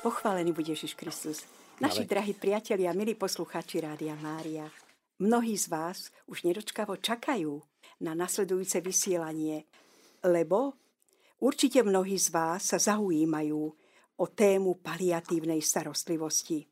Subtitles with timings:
[0.00, 1.44] Pochválený bude Ježiš Kristus.
[1.76, 4.64] Naši drahí priatelia, milí poslucháči Rádia Mária,
[5.20, 7.60] mnohí z vás už nedočkavo čakajú
[8.00, 9.68] na nasledujúce vysielanie,
[10.24, 10.72] lebo
[11.44, 13.60] určite mnohí z vás sa zaujímajú
[14.16, 16.64] o tému paliatívnej starostlivosti.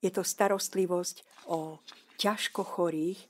[0.00, 1.84] Je to starostlivosť o
[2.16, 3.20] ťažko chorých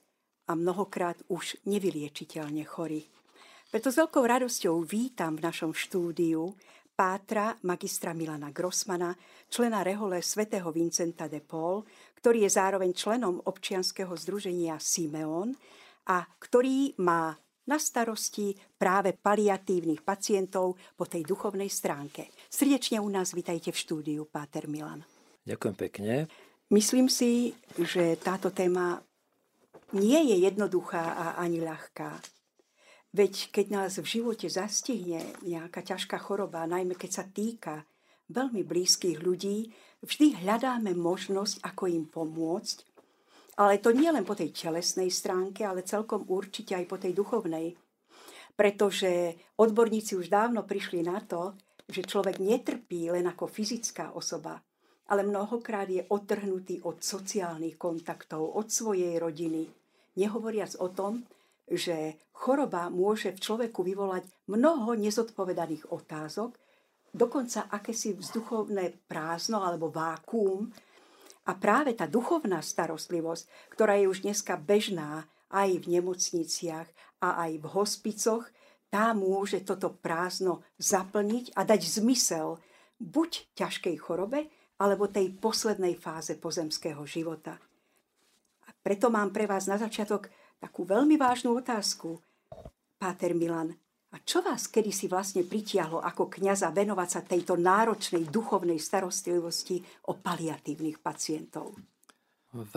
[0.47, 3.11] a mnohokrát už nevyliečiteľne chorých.
[3.75, 6.55] Preto s veľkou radosťou vítam v našom štúdiu
[6.95, 9.11] pátra magistra Milana Grossmana,
[9.51, 11.83] člena rehole svätého Vincenta de Paul,
[12.23, 15.53] ktorý je zároveň členom občianskeho združenia Simeon
[16.09, 22.31] a ktorý má na starosti práve paliatívnych pacientov po tej duchovnej stránke.
[22.49, 25.03] Srdečne u nás vitajte v štúdiu, Páter Milan.
[25.45, 26.15] Ďakujem pekne.
[26.73, 29.01] Myslím si, že táto téma
[29.93, 32.21] nie je jednoduchá a ani ľahká.
[33.15, 37.87] Veď keď nás v živote zastihne nejaká ťažká choroba, najmä keď sa týka
[38.27, 39.71] veľmi blízkych ľudí,
[40.03, 42.83] vždy hľadáme možnosť, ako im pomôcť.
[43.55, 47.79] Ale to nie len po tej telesnej stránke, ale celkom určite aj po tej duchovnej.
[48.59, 51.55] Pretože odborníci už dávno prišli na to,
[51.87, 54.59] že človek netrpí len ako fyzická osoba,
[55.07, 59.71] ale mnohokrát je odtrhnutý od sociálnych kontaktov, od svojej rodiny.
[60.19, 61.23] Nehovoriac o tom,
[61.71, 66.57] že choroba môže v človeku vyvolať mnoho nezodpovedaných otázok,
[67.15, 70.69] dokonca akési vzduchovné prázdno alebo vákuum.
[71.45, 76.89] A práve tá duchovná starostlivosť, ktorá je už dneska bežná aj v nemocniciach
[77.21, 78.45] a aj v hospicoch,
[78.89, 82.63] tá môže toto prázdno zaplniť a dať zmysel
[82.99, 84.49] buď ťažkej chorobe,
[84.79, 87.55] alebo tej poslednej fáze pozemského života.
[88.67, 90.27] A preto mám pre vás na začiatok
[90.65, 92.25] takú veľmi vážnu otázku.
[92.97, 93.77] Páter Milan,
[94.15, 100.17] a čo vás kedysi vlastne pritiahlo ako kňaza venovať sa tejto náročnej duchovnej starostlivosti o
[100.17, 101.77] paliatívnych pacientov?
[102.55, 102.75] V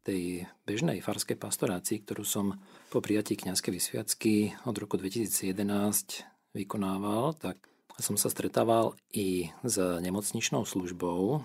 [0.00, 2.56] tej bežnej farskej pastorácii, ktorú som
[2.88, 7.60] po prijatí kňazskej vysviacky od roku 2011 vykonával, tak
[8.00, 11.44] som sa stretával i s nemocničnou službou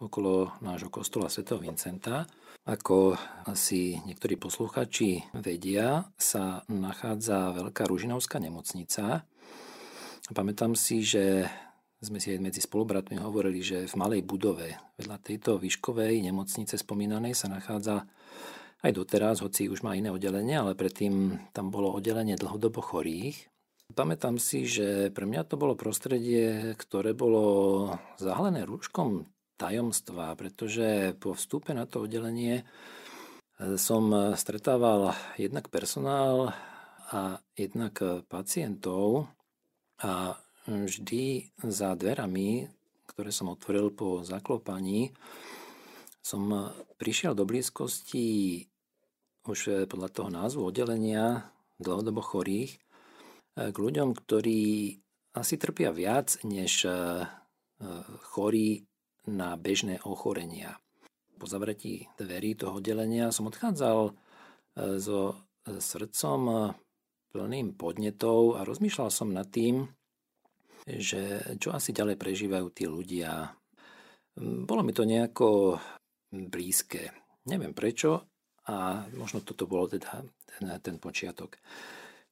[0.00, 1.46] okolo nášho kostola Sv.
[1.58, 2.26] Vincenta.
[2.64, 9.28] Ako asi niektorí posluchači vedia, sa nachádza veľká Ružinovská nemocnica.
[10.32, 11.44] Pamätám si, že
[12.00, 17.36] sme si aj medzi spolubratmi hovorili, že v malej budove vedľa tejto výškovej nemocnice spomínanej
[17.36, 18.08] sa nachádza
[18.84, 23.48] aj doteraz, hoci už má iné oddelenie, ale predtým tam bolo oddelenie dlhodobo chorých.
[23.92, 27.44] Pamätám si, že pre mňa to bolo prostredie, ktoré bolo
[28.16, 29.28] zahalené rúškom
[29.64, 32.64] tajomstva, pretože po vstupe na to oddelenie e,
[33.80, 36.52] som stretával jednak personál
[37.08, 39.28] a jednak pacientov
[40.00, 40.36] a
[40.68, 42.68] vždy za dverami,
[43.12, 45.12] ktoré som otvoril po zaklopaní,
[46.24, 48.64] som prišiel do blízkosti
[49.44, 52.80] už podľa toho názvu oddelenia dlhodobo chorých
[53.54, 54.96] k ľuďom, ktorí
[55.36, 56.88] asi trpia viac než
[58.32, 58.88] chorí
[59.28, 60.76] na bežné ochorenia.
[61.34, 64.12] Po zavretí dverí toho oddelenia som odchádzal e,
[65.00, 65.36] so
[65.66, 66.56] srdcom e,
[67.34, 69.88] plným podnetov a rozmýšľal som nad tým,
[70.86, 73.50] že čo asi ďalej prežívajú tí ľudia.
[74.38, 75.80] Bolo mi to nejako
[76.30, 77.10] blízke.
[77.48, 78.28] Neviem prečo
[78.70, 81.58] a možno toto bolo teda ten, ten počiatok.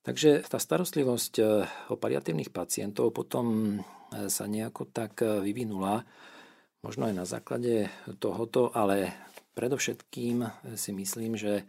[0.02, 1.44] Takže tá starostlivosť e,
[1.90, 3.80] o paliatívnych pacientov potom
[4.12, 6.04] sa nejako tak vyvinula,
[6.82, 7.88] možno aj na základe
[8.18, 9.14] tohoto, ale
[9.54, 11.64] predovšetkým si myslím, že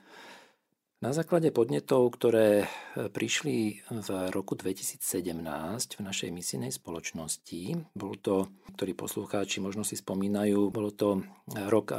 [1.03, 2.63] na základe podnetov, ktoré
[2.95, 5.03] prišli v roku 2017
[5.99, 8.47] v našej misijnej spoločnosti, bol to,
[8.79, 11.19] ktorí poslucháči možno si spomínajú, bolo to
[11.67, 11.91] rok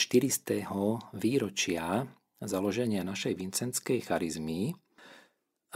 [0.00, 0.64] 400.
[1.20, 2.08] výročia
[2.40, 4.72] založenia našej vincentskej charizmy.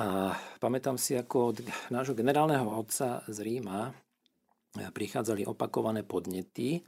[0.01, 1.57] A pamätám si, ako od
[1.93, 3.93] nášho generálneho otca z Ríma
[4.75, 6.81] prichádzali opakované podnety e,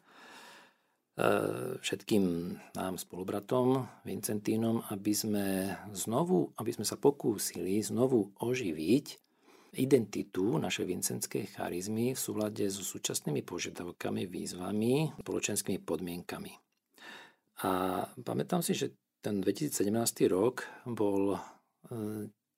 [1.83, 2.25] všetkým
[2.79, 5.47] nám spolubratom, Vincentínom, aby sme
[5.91, 9.07] znovu, aby sme sa pokúsili znovu oživiť
[9.73, 16.53] identitu našej vincentskej charizmy v súlade so súčasnými požiadavkami, výzvami, spoločenskými podmienkami.
[17.67, 17.71] A
[18.21, 18.93] pamätám si, že
[19.23, 19.91] ten 2017
[20.31, 21.39] rok bol e,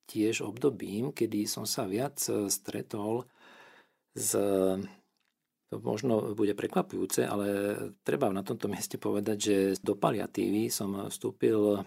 [0.05, 3.25] tiež obdobím, kedy som sa viac stretol
[4.13, 4.37] s
[5.69, 7.47] to možno bude prekvapujúce, ale
[8.05, 11.81] treba na tomto mieste povedať, že do paliatívy som vstúpil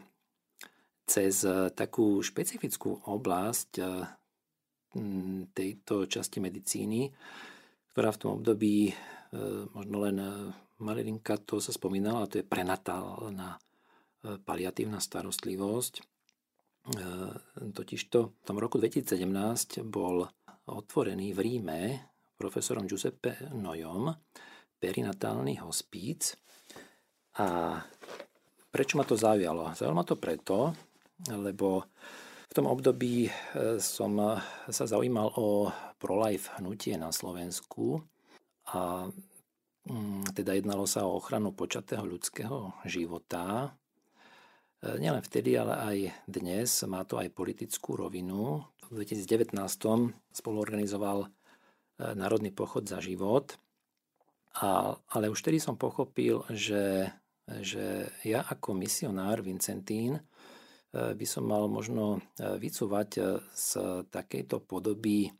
[1.08, 3.88] cez takú špecifickú oblasť eh,
[5.54, 7.08] tejto časti medicíny,
[7.92, 8.90] ktorá v tom období
[9.76, 10.16] možno len
[10.80, 13.60] Marilinka to sa spomínala, to je prenatálna
[14.22, 15.94] paliatívna starostlivosť.
[17.76, 20.24] Totižto v tom roku 2017 bol
[20.64, 21.80] otvorený v Ríme
[22.38, 24.14] profesorom Giuseppe Nojom
[24.78, 26.38] perinatálny hospíc.
[27.42, 27.76] A
[28.70, 29.74] prečo ma to zaujalo?
[29.74, 30.70] Zaujalo ma to preto,
[31.26, 31.82] lebo
[32.48, 33.26] v tom období
[33.82, 34.40] som
[34.70, 35.68] sa zaujímal o
[35.98, 38.00] pro-life hnutie na Slovensku
[38.70, 39.10] a
[39.84, 43.74] mm, teda jednalo sa o ochranu počatého ľudského života
[44.78, 45.96] E, nielen vtedy, ale aj
[46.30, 48.62] dnes má to aj politickú rovinu.
[48.88, 49.58] V 2019
[50.30, 51.28] spoluorganizoval e,
[51.98, 53.58] Národný pochod za život,
[54.58, 57.10] a, ale už vtedy som pochopil, že,
[57.62, 60.22] že ja ako misionár Vincentín e,
[60.94, 63.10] by som mal možno vycúvať
[63.54, 63.70] z
[64.10, 65.30] takejto podoby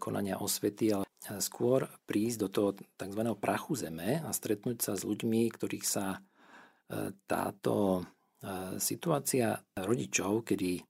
[0.00, 1.04] konania osvety, ale
[1.40, 3.22] skôr prísť do toho tzv.
[3.36, 6.20] prachu zeme a stretnúť sa s ľuďmi, ktorých sa
[7.28, 8.04] táto
[8.76, 10.80] situácia rodičov, kedy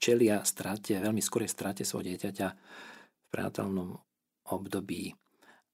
[0.00, 3.96] čelia strate, veľmi skorej strate svojho dieťaťa v prenatálnom
[4.50, 5.14] období.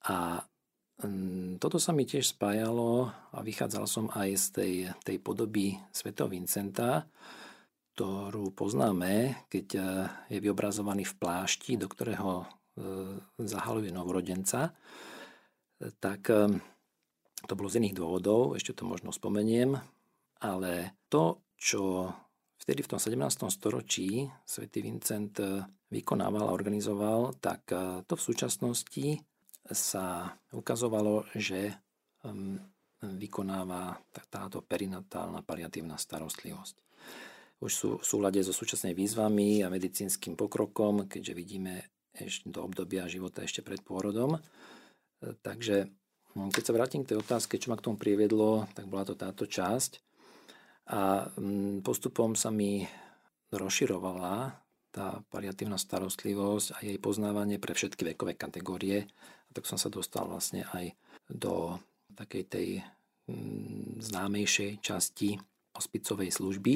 [0.08, 0.42] A
[1.02, 6.34] mm, toto sa mi tiež spájalo a vychádzal som aj z tej, tej podoby Svetov
[6.34, 7.08] Vincenta,
[7.94, 9.66] ktorú poznáme, keď
[10.26, 12.46] je vyobrazovaný v plášti, do ktorého e,
[13.38, 14.74] zahaluje novorodenca,
[16.02, 16.58] tak e,
[17.46, 19.78] to bolo z iných dôvodov, ešte to možno spomeniem
[20.44, 22.12] ale to, čo
[22.60, 23.48] vtedy v tom 17.
[23.48, 25.40] storočí svätý Vincent
[25.94, 29.06] vykonával a organizoval, tak eh, to v súčasnosti
[29.64, 31.72] sa ukazovalo, že
[33.00, 33.96] vykonáva
[34.32, 36.76] táto perinatálna paliatívna starostlivosť.
[37.60, 41.74] Už sú v súlade so súčasnými výzvami a medicínskym pokrokom, keďže vidíme
[42.14, 44.36] ešte do obdobia života ešte pred pôrodom.
[44.36, 45.88] Eh, takže
[46.34, 49.16] hm, keď sa vrátim k tej otázke, čo ma k tomu priviedlo, tak bola to
[49.16, 50.00] táto časť.
[50.92, 52.84] A mm, postupom sa mi
[53.48, 54.63] rozširovala
[54.94, 59.10] tá paliatívna starostlivosť a jej poznávanie pre všetky vekové kategórie.
[59.10, 60.94] A tak som sa dostal vlastne aj
[61.26, 61.74] do
[62.14, 62.68] takej tej
[63.26, 65.34] mm, známejšej časti
[65.74, 66.74] hospicovej služby,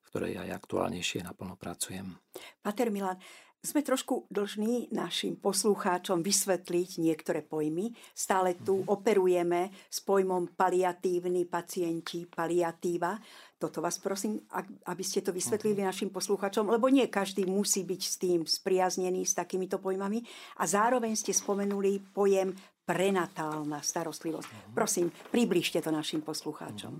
[0.00, 2.16] v ktorej aj aktuálnejšie naplno pracujem.
[2.64, 3.20] Pater Milan,
[3.60, 7.92] sme trošku dlžní našim poslucháčom vysvetliť niektoré pojmy.
[8.16, 8.86] Stále tu mhm.
[8.88, 13.20] operujeme s pojmom paliatívni pacienti, paliatíva.
[13.60, 14.40] Toto vás prosím,
[14.88, 15.88] aby ste to vysvetlili mhm.
[15.92, 20.24] našim poslucháčom, lebo nie každý musí byť s tým spriaznený s takýmito pojmami.
[20.58, 22.56] A zároveň ste spomenuli pojem
[22.88, 24.48] prenatálna starostlivosť.
[24.48, 24.72] Mhm.
[24.72, 26.96] Prosím, približte to našim poslucháčom.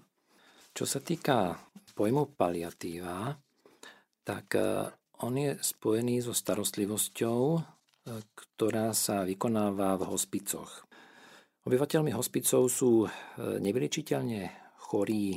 [0.70, 1.56] Čo sa týka
[1.96, 3.34] pojmu paliatíva,
[4.22, 4.54] tak
[5.20, 7.60] on je spojený so starostlivosťou, e,
[8.32, 10.88] ktorá sa vykonáva v hospicoch.
[11.68, 13.08] Obyvateľmi hospicov sú e,
[13.60, 14.48] nevyliečiteľne
[14.88, 15.36] chorí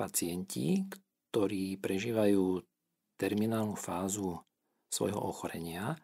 [0.00, 0.88] pacienti,
[1.28, 2.64] ktorí prežívajú
[3.20, 4.40] terminálnu fázu
[4.88, 6.00] svojho ochorenia.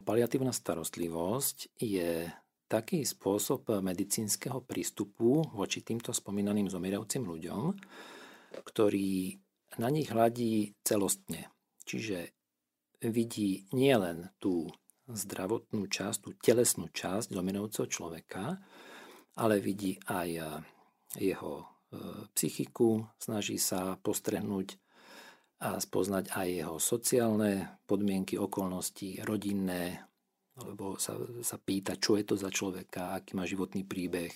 [0.00, 2.24] Paliatívna starostlivosť je
[2.72, 7.76] taký spôsob medicínskeho prístupu voči týmto spomínaným zomierajúcim ľuďom,
[8.64, 9.36] ktorý
[9.76, 11.52] na nich hľadí celostne.
[11.84, 12.32] Čiže
[13.04, 14.72] vidí nielen tú
[15.08, 18.60] zdravotnú časť, tú telesnú časť zomierajúceho človeka,
[19.38, 20.48] ale vidí aj eh,
[21.16, 21.77] jeho eh,
[22.36, 24.76] psychiku, snaží sa postrehnúť
[25.58, 30.04] a spoznať aj jeho sociálne podmienky, okolnosti, rodinné,
[30.54, 34.30] alebo sa, sa pýta, čo je to za človeka, aký má životný príbeh.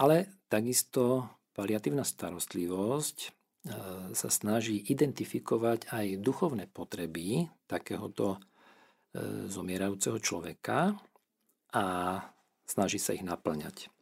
[0.00, 3.72] Ale takisto paliatívna starostlivosť E,
[4.16, 8.40] sa snaží identifikovať aj duchovné potreby takéhoto
[9.12, 10.96] e, zomierajúceho človeka
[11.76, 11.84] a
[12.64, 13.92] snaží sa ich naplňať.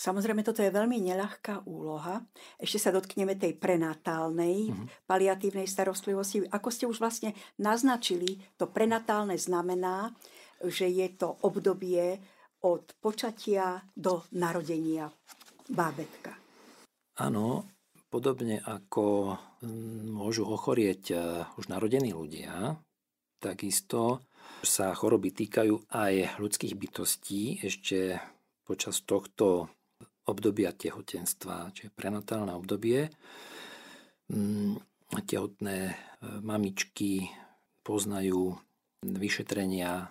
[0.00, 2.24] Samozrejme, toto je veľmi neľahká úloha.
[2.56, 5.04] Ešte sa dotkneme tej prenatálnej, mm-hmm.
[5.04, 6.48] paliatívnej starostlivosti.
[6.48, 10.16] Ako ste už vlastne naznačili, to prenatálne znamená,
[10.64, 12.16] že je to obdobie
[12.64, 15.12] od počatia do narodenia
[15.68, 16.32] bábetka.
[17.20, 17.68] Áno,
[18.10, 19.38] Podobne ako
[20.10, 21.16] môžu ochorieť e,
[21.46, 22.74] už narodení ľudia,
[23.38, 24.26] takisto
[24.66, 28.18] sa choroby týkajú aj ľudských bytostí ešte
[28.66, 29.70] počas tohto
[30.30, 33.10] obdobia tehotenstva, čiže prenatálne obdobie.
[34.30, 34.78] Mm,
[35.26, 35.94] tehotné e,
[36.40, 37.26] mamičky
[37.82, 38.54] poznajú
[39.02, 40.06] vyšetrenia e,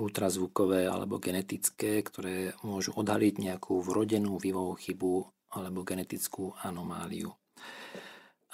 [0.00, 5.14] ultrazvukové alebo genetické, ktoré môžu odhaliť nejakú vrodenú vývojovú chybu
[5.54, 7.30] alebo genetickú anomáliu.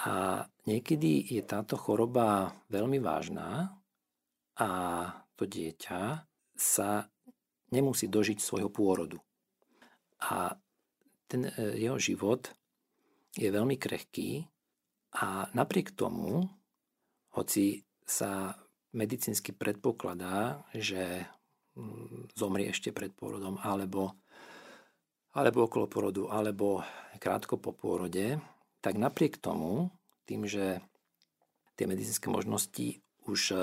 [0.01, 3.77] A niekedy je táto choroba veľmi vážna
[4.57, 4.71] a
[5.37, 6.25] to dieťa
[6.57, 7.05] sa
[7.73, 9.21] nemusí dožiť svojho pôrodu.
[10.21, 10.53] A
[11.31, 12.51] ten jeho život
[13.39, 14.51] je veľmi krehký
[15.15, 16.51] a napriek tomu,
[17.31, 18.59] hoci sa
[18.91, 21.27] medicínsky predpokladá, že
[21.79, 24.19] mm, zomrie ešte pred pôrodom alebo,
[25.31, 26.83] alebo okolo pôrodu, alebo
[27.23, 28.43] krátko po pôrode,
[28.83, 29.95] tak napriek tomu,
[30.27, 30.83] tým, že
[31.79, 32.99] tie medicínske možnosti
[33.31, 33.59] už e,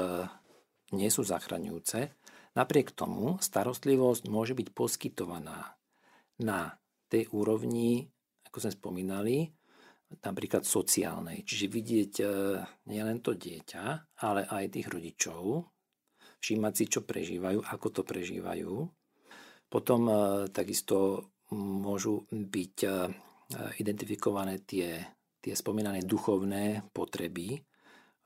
[0.95, 2.11] nie sú zachraňujúce,
[2.55, 5.75] napriek tomu starostlivosť môže byť poskytovaná
[6.39, 8.03] na tej úrovni,
[8.47, 9.37] ako sme spomínali,
[10.23, 11.43] napríklad sociálnej.
[11.43, 12.25] Čiže vidieť e,
[12.87, 15.67] nielen to dieťa, ale aj tých rodičov,
[16.39, 18.71] všímať si, čo prežívajú, ako to prežívajú.
[19.67, 20.15] Potom e,
[20.51, 22.89] takisto môžu byť e,
[23.83, 25.03] identifikované tie,
[25.43, 27.59] tie spomínané duchovné potreby.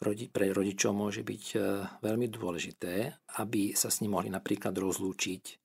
[0.01, 1.45] Pre rodičov môže byť
[2.01, 5.60] veľmi dôležité, aby sa s ním mohli napríklad rozlúčiť,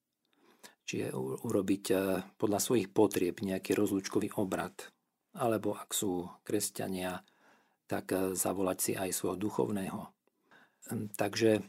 [0.87, 1.85] čiže urobiť
[2.38, 4.73] podľa svojich potrieb nejaký rozlúčkový obrad
[5.37, 7.21] alebo ak sú kresťania,
[7.87, 10.00] tak eh, zavolať si aj svojho duchovného.
[10.90, 11.61] Hm, takže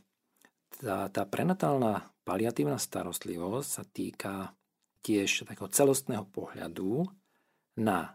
[0.79, 4.33] tá, tá prenatálna paliatívna starostlivosť sa týka
[5.03, 7.07] tiež takého celostného pohľadu
[7.79, 8.11] na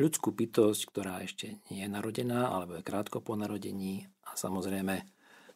[0.00, 5.04] ľudskú bytosť, ktorá ešte nie je narodená alebo je krátko po narodení a samozrejme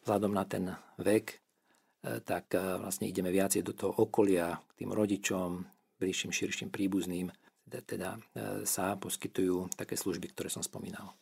[0.05, 1.43] vzhľadom na ten vek,
[1.99, 5.63] tak eh, vlastne ideme viacej do toho okolia, k tým rodičom,
[5.99, 7.27] bližším, širším príbuzným,
[7.69, 8.19] teda e,
[8.65, 11.13] sa poskytujú také služby, ktoré som spomínal.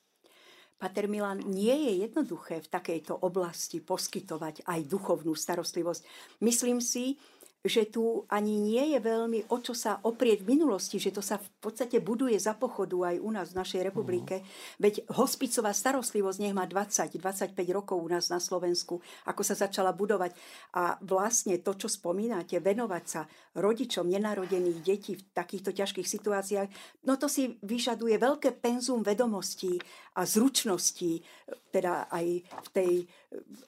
[0.77, 6.05] Pater Milan, nie je jednoduché v takejto oblasti poskytovať aj duchovnú starostlivosť.
[6.45, 7.17] Myslím si,
[7.65, 11.41] že tu ani nie je veľmi o čo sa oprieť v minulosti, že to sa
[11.41, 14.39] v podstate buduje za pochodu aj u nás v našej republike.
[14.39, 14.81] Uh-huh.
[14.81, 20.37] Veď hospicová starostlivosť nech má 20-25 rokov u nás na Slovensku, ako sa začala budovať.
[20.77, 23.21] A vlastne to, čo spomínate, venovať sa
[23.57, 26.67] rodičom nenarodených detí v takýchto ťažkých situáciách,
[27.09, 29.81] no to si vyžaduje veľké penzum vedomostí
[30.17, 31.21] a zručností,
[31.69, 32.91] teda aj v tej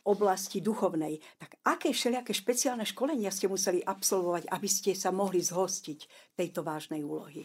[0.08, 1.20] oblasti duchovnej.
[1.38, 7.04] Tak aké všelijaké špeciálne školenia ste museli absolvovať, aby ste sa mohli zhostiť tejto vážnej
[7.04, 7.44] úlohy?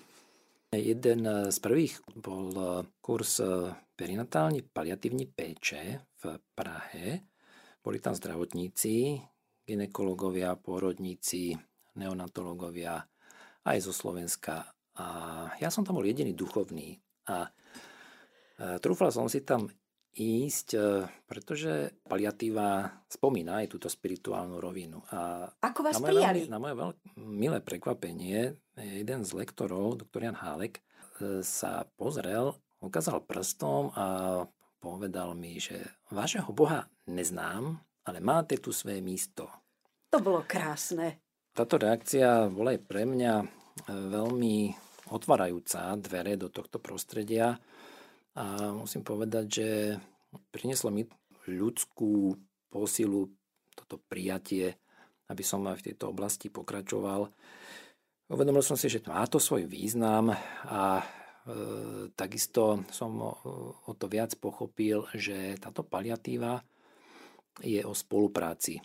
[0.74, 1.22] Jeden
[1.54, 2.50] z prvých bol
[2.98, 3.38] kurz
[3.94, 7.30] perinatálne paliatívne péče v Prahe.
[7.78, 9.22] Boli tam zdravotníci,
[9.62, 11.54] ginekológovia, pôrodníci,
[11.94, 12.98] neonatológovia
[13.62, 14.66] aj zo Slovenska.
[14.98, 15.06] A
[15.62, 16.98] ja som tam bol jediný duchovný.
[17.30, 17.46] A
[18.82, 19.70] trúfal som si tam
[20.14, 25.02] ísť, e, pretože paliatíva spomína aj túto spirituálnu rovinu.
[25.10, 26.38] A Ako vás na moje prijali?
[26.46, 26.96] Veľmi, na moje veľmi
[27.34, 30.82] milé prekvapenie, jeden z lektorov, doktor Jan Hálek, e,
[31.42, 34.06] sa pozrel, ukázal prstom a
[34.78, 35.80] povedal mi, že
[36.12, 39.48] vašeho Boha neznám, ale máte tu svoje místo.
[40.12, 41.24] To bolo krásne.
[41.54, 43.46] Táto reakcia bola aj pre mňa e,
[43.90, 44.56] veľmi
[45.10, 47.58] otvárajúca dvere do tohto prostredia,
[48.34, 49.68] a musím povedať, že
[50.50, 51.06] prinieslo mi
[51.46, 52.34] ľudskú
[52.66, 53.30] posilu,
[53.74, 54.74] toto prijatie,
[55.30, 57.30] aby som aj v tejto oblasti pokračoval.
[58.30, 60.34] Uvedomil som si, že má to svoj význam
[60.66, 61.04] a e,
[62.16, 63.32] takisto som o,
[63.86, 66.58] o to viac pochopil, že táto paliatíva
[67.62, 68.82] je o spolupráci.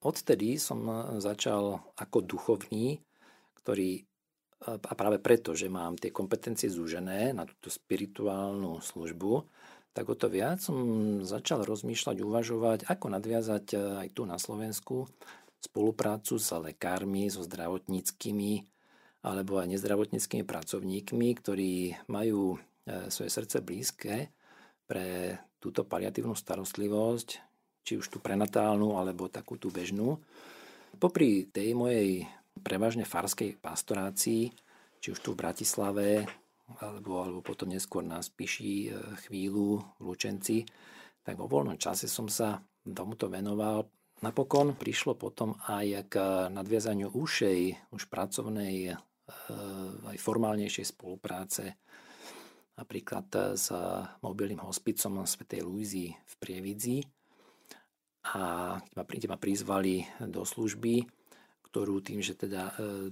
[0.00, 0.86] Odtedy som
[1.18, 3.02] začal ako duchovný,
[3.60, 4.06] ktorý
[4.64, 9.44] a práve preto, že mám tie kompetencie zúžené na túto spirituálnu službu,
[9.92, 10.76] tak o to viac som
[11.24, 15.08] začal rozmýšľať, uvažovať, ako nadviazať e, aj tu na Slovensku
[15.56, 18.64] spoluprácu s lekármi, so zdravotníckými
[19.24, 21.72] alebo aj nezdravotníckými pracovníkmi, ktorí
[22.12, 24.30] majú e, svoje srdce blízke
[24.84, 27.28] pre túto paliatívnu starostlivosť,
[27.82, 30.20] či už tú prenatálnu alebo takú tú bežnú.
[31.00, 32.28] Popri tej mojej
[32.66, 34.50] prevažne farskej pastorácii,
[34.98, 36.26] či už tu v Bratislave,
[36.82, 40.66] alebo, alebo potom neskôr na Spiši e, chvíľu v Lučenci,
[41.22, 43.86] tak vo voľnom čase som sa tomuto venoval.
[44.26, 46.14] Napokon prišlo potom aj k
[46.50, 48.94] nadviazaniu úšej, už pracovnej, e,
[50.10, 51.78] aj formálnejšej spolupráce,
[52.74, 53.70] napríklad s
[54.26, 56.98] mobilným hospicom Svetej Luizy v Prievidzi.
[58.34, 61.15] A kde ma prizvali do služby,
[61.66, 63.10] ktorú tým, že teda e,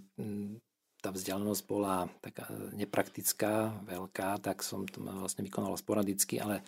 [1.04, 6.64] tá vzdialenosť bola taká nepraktická, veľká, tak som to vlastne vykonal sporadicky, ale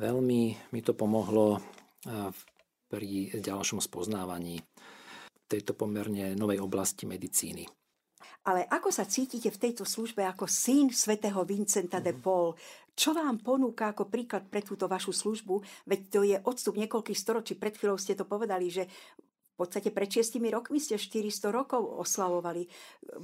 [0.00, 1.60] veľmi mi to pomohlo e,
[2.88, 4.64] pri ďalšom spoznávaní
[5.50, 7.66] tejto pomerne novej oblasti medicíny.
[8.46, 12.20] Ale ako sa cítite v tejto službe ako syn svätého Vincenta de mhm.
[12.24, 12.56] Paul?
[12.96, 15.60] Čo vám ponúka ako príklad pre túto vašu službu?
[15.88, 17.56] Veď to je odstup niekoľkých storočí.
[17.56, 18.84] Pred chvíľou ste to povedali, že
[19.60, 22.64] podstate pred 6 rokmi ste 400 rokov oslavovali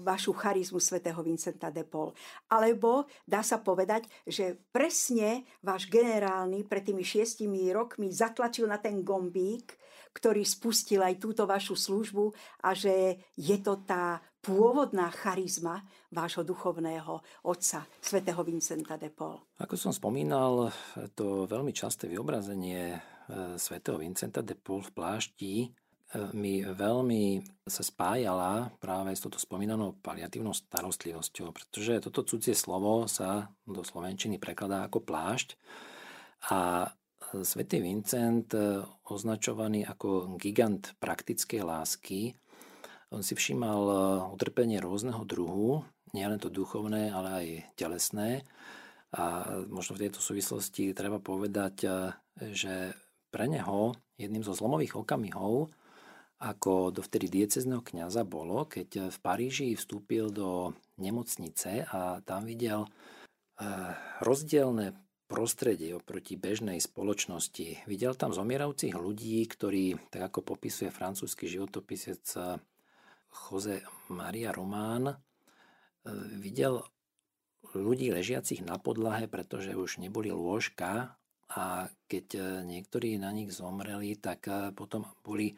[0.05, 2.13] vašu charizmu svätého Vincenta de Paul.
[2.53, 9.01] Alebo dá sa povedať, že presne váš generálny pred tými 6 rokmi zatlačil na ten
[9.01, 9.73] gombík,
[10.17, 12.33] ktorý spustil aj túto vašu službu
[12.65, 19.43] a že je to tá pôvodná charizma vášho duchovného otca, svätého Vincenta de Paul.
[19.61, 20.73] Ako som spomínal,
[21.13, 22.99] to veľmi časté vyobrazenie e,
[23.61, 25.53] svätého Vincenta de Paul v plášti
[26.37, 33.51] mi veľmi sa spájala práve s touto spomínanou paliatívnou starostlivosťou, pretože toto cudzie slovo sa
[33.67, 35.59] do slovenčiny prekladá ako plášť
[36.53, 36.91] a
[37.43, 38.55] svätý Vincent,
[39.11, 42.39] označovaný ako gigant praktickej lásky,
[43.11, 43.83] on si všímal
[44.35, 47.47] utrpenie rôzneho druhu, nielen to duchovné, ale aj
[47.79, 48.43] telesné.
[49.15, 51.87] A možno v tejto súvislosti treba povedať,
[52.51, 52.95] že
[53.31, 55.71] pre neho jedným zo zlomových okamihov
[56.37, 63.97] ako dovtedy diecezného kniaza bolo, keď v Paríži vstúpil do nemocnice a tam videl eh,
[64.21, 64.93] rozdielne
[65.27, 67.89] prostredie oproti bežnej spoločnosti.
[67.91, 72.61] Videl tam zomierajúcich ľudí, ktorí, tak ako popisuje francúzsky životopisec eh,
[73.33, 73.81] Jose
[74.13, 75.17] Maria Román, eh,
[76.37, 76.85] videl
[77.73, 81.17] ľudí ležiacich na podlahe, pretože už neboli lôžka
[81.47, 82.27] a keď
[82.67, 85.55] niektorí na nich zomreli, tak potom boli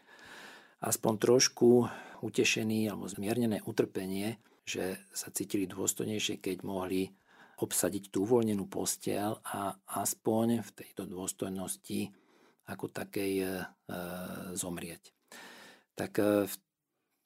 [0.83, 1.91] aspoň trošku
[2.23, 7.09] utešený alebo zmiernené utrpenie, že sa cítili dôstojnejšie, keď mohli
[7.59, 12.15] obsadiť tú uvoľnenú postiel a aspoň v tejto dôstojnosti
[12.69, 13.47] ako takej e,
[14.55, 15.11] zomrieť.
[15.99, 16.47] Tak e,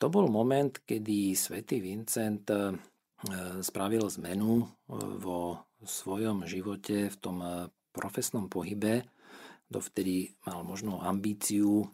[0.00, 2.74] to bol moment, kedy svätý Vincent e,
[3.62, 4.66] spravil zmenu e,
[5.20, 9.06] vo svojom živote v tom e, profesnom pohybe
[9.72, 11.86] dovtedy mal možno ambíciu e,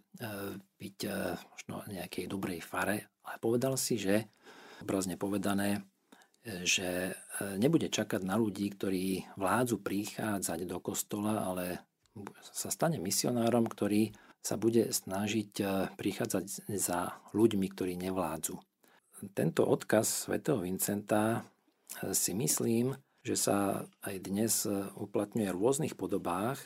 [0.59, 4.27] byť e, možno nejakej dobrej fare, ale povedal si, že
[4.83, 5.87] obrazne povedané,
[6.43, 7.15] e, že
[7.63, 11.87] nebude čakať na ľudí, ktorí vládzu prichádzať do kostola, ale
[12.51, 14.11] sa stane misionárom, ktorý
[14.43, 15.63] sa bude snažiť
[15.95, 18.59] prichádzať za ľuďmi, ktorí nevládzu.
[19.35, 21.47] Tento odkaz svätého Vincenta
[22.11, 24.67] si myslím, že sa aj dnes
[24.99, 26.59] uplatňuje v rôznych podobách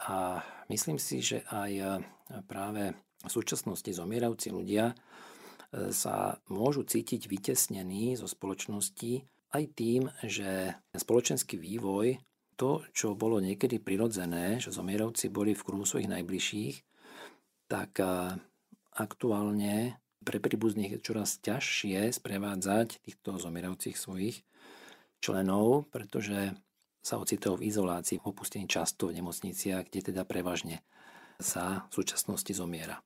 [0.00, 0.40] a
[0.72, 1.84] myslím si, že aj e,
[2.48, 4.94] práve v súčasnosti zomieravci ľudia e,
[5.92, 12.16] sa môžu cítiť vytesnení zo spoločnosti aj tým, že spoločenský vývoj,
[12.56, 16.76] to, čo bolo niekedy prirodzené, že zomieravci boli v kruhu svojich najbližších,
[17.68, 18.36] tak e,
[18.96, 24.46] aktuálne pre príbuzných je čoraz ťažšie sprevádzať týchto zomieravcích svojich
[25.18, 26.54] členov, pretože
[27.02, 30.86] sa ocitol v izolácii, v opustení často v nemocniciach, kde teda prevažne
[31.42, 33.02] sa v súčasnosti zomiera.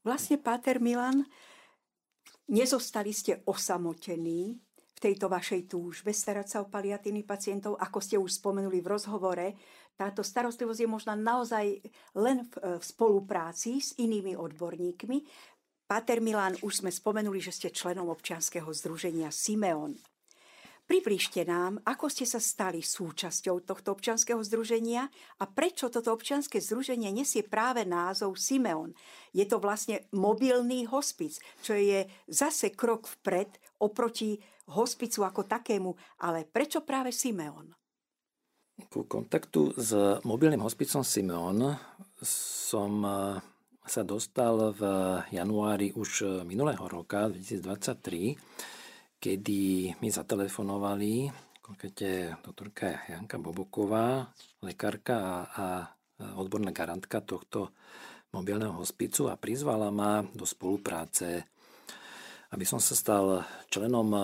[0.00, 1.28] Vlastne, Páter Milan,
[2.48, 4.56] nezostali ste osamotení
[4.96, 9.52] v tejto vašej túžbe starať sa o paliatívnych pacientov, ako ste už spomenuli v rozhovore.
[9.92, 11.84] Táto starostlivosť je možná naozaj
[12.16, 15.18] len v, v spolupráci s inými odborníkmi.
[15.84, 20.00] Páter Milan, už sme spomenuli, že ste členom občianskeho združenia Simeon.
[20.86, 25.10] Približte nám, ako ste sa stali súčasťou tohto občianskeho združenia
[25.42, 28.94] a prečo toto občianske združenie nesie práve názov Simeon.
[29.34, 33.50] Je to vlastne mobilný hospic, čo je zase krok vpred
[33.82, 34.38] oproti
[34.70, 35.90] hospicu ako takému,
[36.22, 37.74] ale prečo práve Simeon?
[38.86, 39.90] Ku kontaktu s
[40.22, 41.74] mobilným hospicom Simeon
[42.22, 43.42] som eh,
[43.90, 44.82] sa dostal v
[45.34, 48.75] januári už minulého roka, 2023,
[49.16, 51.30] kedy mi zatelefonovali
[51.66, 54.30] konkrétne doktorka Janka Boboková,
[54.62, 55.16] lekárka
[55.50, 55.66] a,
[56.38, 57.74] odborná garantka tohto
[58.30, 61.42] mobilného hospicu a prizvala ma do spolupráce,
[62.54, 64.22] aby som sa stal členom e,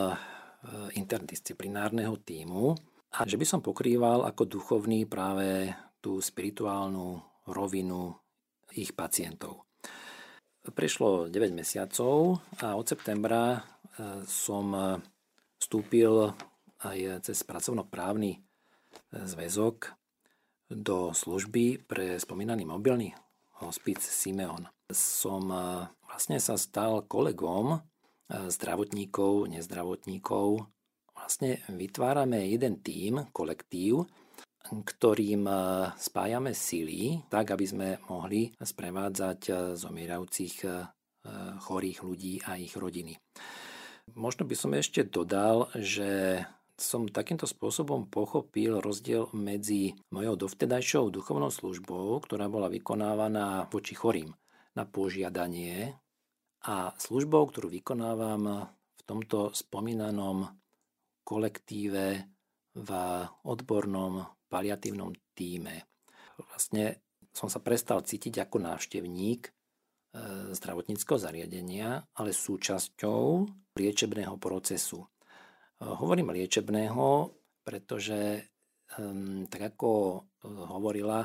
[0.94, 2.70] interdisciplinárneho týmu
[3.12, 7.18] a že by som pokrýval ako duchovný práve tú spirituálnu
[7.50, 8.14] rovinu
[8.78, 9.61] ich pacientov.
[10.62, 13.60] Prešlo 9 mesiacov a od septembra e,
[14.30, 15.02] som e,
[15.58, 16.30] vstúpil
[16.86, 18.40] aj cez pracovnoprávny e,
[19.10, 19.90] zväzok
[20.70, 23.10] do služby pre spomínaný mobilný
[23.58, 24.70] hospic Simeon.
[24.86, 25.50] Som
[26.06, 27.82] vlastne sa stal kolegom
[28.30, 30.62] zdravotníkov, nezdravotníkov.
[31.10, 34.06] Vlastne vytvárame jeden tím, kolektív,
[34.70, 35.54] ktorým e,
[35.98, 40.68] spájame sily, tak aby sme mohli sprevádzať e, zomierajúcich e,
[41.62, 43.14] chorých ľudí a ich rodiny.
[44.18, 46.42] Možno by som ešte dodal, že
[46.74, 54.34] som takýmto spôsobom pochopil rozdiel medzi mojou dovtedajšou duchovnou službou, ktorá bola vykonávaná voči chorým
[54.74, 55.94] na požiadanie
[56.66, 60.46] A službou, ktorú vykonávam v tomto spomínanom
[61.22, 62.26] kolektíve
[62.74, 62.90] v
[63.46, 65.88] odbornom paliatívnom týme.
[66.36, 67.00] Vlastne
[67.32, 69.50] som sa prestal cítiť ako návštevník e,
[70.52, 75.00] zdravotníckého zariadenia, ale súčasťou liečebného procesu.
[75.00, 75.08] E,
[75.80, 77.32] hovorím liečebného,
[77.64, 78.52] pretože
[79.48, 80.18] tak ako e,
[80.52, 81.24] hovorila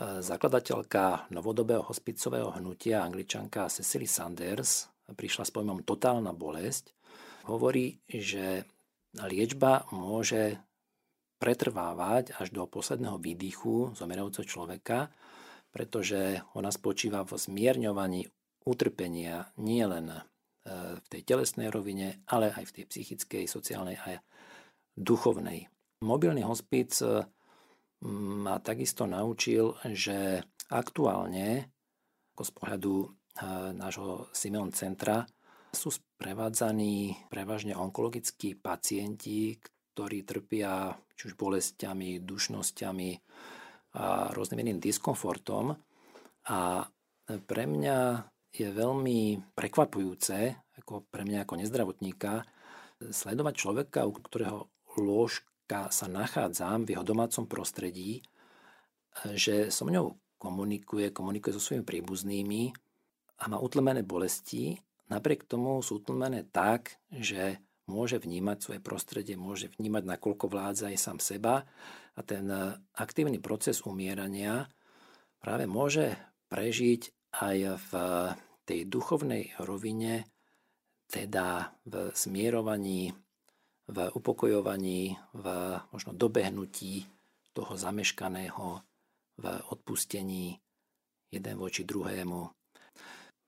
[0.00, 6.96] zakladateľka novodobého hospicového hnutia angličanka Cecily Sanders, prišla s pojmom totálna bolesť,
[7.44, 8.64] hovorí, že
[9.12, 10.56] liečba môže
[11.40, 15.08] pretrvávať až do posledného výdychu zomierajúceho človeka,
[15.72, 18.28] pretože ona spočíva vo zmierňovaní
[18.68, 20.20] utrpenia nielen e,
[21.00, 24.20] v tej telesnej rovine, ale aj v tej psychickej, sociálnej a
[24.92, 25.64] duchovnej.
[26.04, 27.24] Mobilný hospic e,
[28.44, 31.72] ma takisto naučil, že aktuálne,
[32.36, 33.06] ako z pohľadu e,
[33.80, 35.24] nášho Simeon centra,
[35.70, 39.56] sú sprevádzaní prevažne onkologickí pacienti,
[39.92, 43.10] ktorí trpia či už bolestiami, dušnosťami
[44.00, 45.74] a rôznym iným diskomfortom.
[46.50, 46.86] A
[47.26, 47.98] pre mňa
[48.50, 52.46] je veľmi prekvapujúce, ako pre mňa ako nezdravotníka,
[53.00, 54.60] sledovať človeka, u ktorého
[54.98, 58.22] lôžka sa nachádzam v jeho domácom prostredí,
[59.34, 62.72] že so mňou komunikuje, komunikuje so svojimi príbuznými
[63.40, 67.58] a má utlmené bolesti Napriek tomu sú tlmené tak, že
[67.90, 71.66] môže vnímať svoje prostredie, môže vnímať, nakoľko vládza aj sám seba
[72.14, 74.70] a ten e, aktívny proces umierania
[75.42, 76.14] práve môže
[76.46, 77.56] prežiť aj
[77.90, 77.92] v
[78.66, 80.30] tej duchovnej rovine,
[81.10, 83.10] teda v zmierovaní,
[83.90, 85.46] v upokojovaní, v
[85.90, 87.02] možno dobehnutí
[87.50, 88.78] toho zameškaného,
[89.42, 90.54] v odpustení
[91.34, 92.40] jeden voči druhému.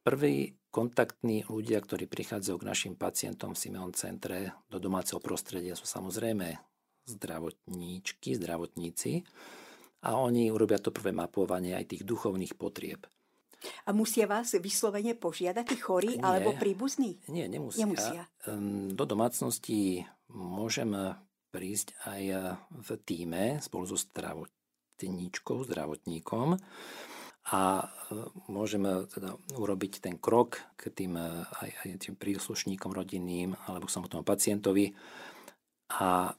[0.02, 5.84] Prvý kontaktní ľudia, ktorí prichádzajú k našim pacientom v Simeon centre do domáceho prostredia sú
[5.84, 6.56] samozrejme
[7.04, 9.20] zdravotníčky, zdravotníci
[10.02, 13.04] a oni urobia to prvé mapovanie aj tých duchovných potrieb.
[13.86, 17.22] A musia vás vyslovene požiadať tí chorí Nie, alebo príbuzní?
[17.30, 17.86] Nie, nemusia.
[17.86, 18.22] nemusia.
[18.96, 20.02] Do domácnosti
[20.34, 20.90] môžem
[21.54, 22.22] prísť aj
[22.74, 26.58] v týme spolu so zdravotníčkou, zdravotníkom
[27.50, 27.86] a e,
[28.46, 33.94] môžeme teda urobiť ten krok k tým e, aj, aj tým príslušníkom rodinným alebo k
[33.98, 34.94] samotnému pacientovi
[35.98, 36.30] a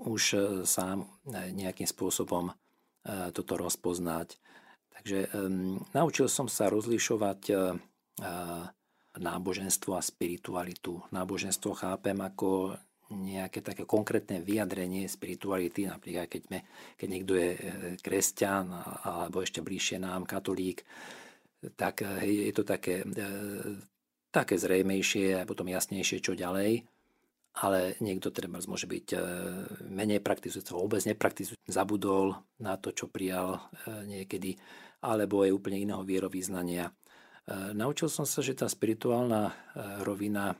[0.00, 2.52] už e, sám nejakým spôsobom
[3.32, 4.36] toto rozpoznať.
[4.92, 7.80] Takže um, naučil som sa rozlišovať uh,
[9.16, 11.00] náboženstvo a spiritualitu.
[11.08, 12.76] Náboženstvo chápem ako
[13.10, 16.58] nejaké také konkrétne vyjadrenie spirituality, napríklad keď, me,
[16.94, 17.60] keď niekto je e,
[17.98, 18.70] kresťan
[19.02, 20.86] alebo ešte bližšie nám katolík,
[21.74, 23.26] tak e, je to také, e,
[24.30, 26.86] také zrejmejšie a potom jasnejšie, čo ďalej.
[27.50, 29.06] Ale niekto treba môže byť
[29.90, 33.58] menej praktizujúci, vôbec nepraktizujúci, zabudol na to, čo prijal
[34.06, 34.54] niekedy,
[35.02, 36.94] alebo je úplne iného vierovýznania.
[37.74, 39.50] Naučil som sa, že tá spirituálna
[40.06, 40.54] rovina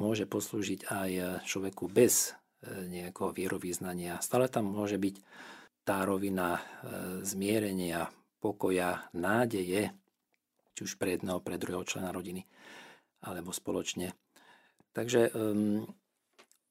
[0.00, 1.10] môže poslúžiť aj
[1.44, 2.32] človeku bez
[2.64, 4.24] e, nejakého vierovýznania.
[4.24, 5.20] Stále tam môže byť
[5.84, 6.60] tá rovina e,
[7.20, 8.08] zmierenia,
[8.40, 9.92] pokoja, nádeje,
[10.72, 12.48] či už pre jedného, pre druhého člena rodiny,
[13.20, 14.16] alebo spoločne.
[14.96, 15.84] Takže um,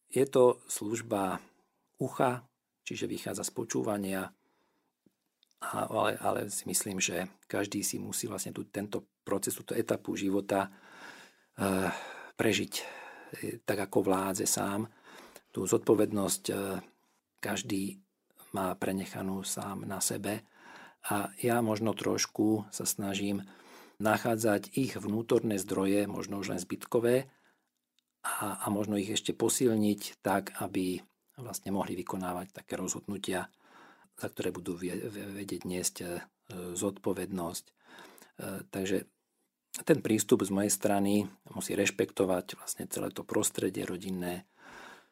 [0.10, 1.38] je to služba
[2.02, 2.42] ucha,
[2.84, 4.34] čiže vychádza z počúvania,
[5.62, 10.74] ale, ale si myslím, že každý si musí vlastne tu, tento proces, túto etapu života
[10.74, 11.94] uh,
[12.34, 12.99] prežiť
[13.66, 14.90] tak ako vládze sám.
[15.50, 16.54] Tú zodpovednosť e,
[17.42, 17.98] každý
[18.54, 20.46] má prenechanú sám na sebe
[21.10, 23.46] a ja možno trošku sa snažím
[24.00, 27.28] nachádzať ich vnútorné zdroje, možno už len zbytkové
[28.24, 31.00] a, a možno ich ešte posilniť tak, aby
[31.40, 33.48] vlastne mohli vykonávať také rozhodnutia,
[34.20, 36.06] za ktoré budú vedieť niesť e,
[36.76, 37.66] zodpovednosť.
[37.66, 37.74] E,
[38.68, 39.08] takže
[39.84, 44.48] ten prístup z mojej strany musí rešpektovať vlastne celé to prostredie rodinné.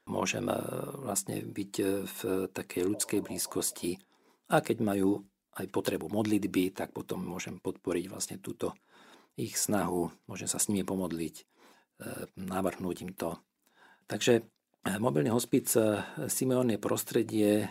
[0.07, 0.57] Môžem eh,
[1.03, 2.19] vlastne byť eh, v
[2.51, 3.99] takej ľudskej blízkosti
[4.51, 5.23] a keď majú
[5.57, 8.77] aj potrebu modlitby, tak potom môžem podporiť vlastne túto
[9.37, 13.35] ich snahu, môžem sa s nimi pomodliť, eh, navrhnúť im to.
[14.07, 14.47] Takže
[15.03, 15.67] mobilný hospic
[16.31, 17.67] Simeon je prostredie,